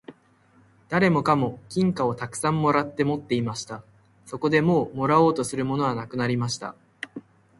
[0.89, 3.83] 誰もかも金貨をたくさん貰って持っていました。
[4.25, 6.73] そこでもう貰おうとするものはなくなりました。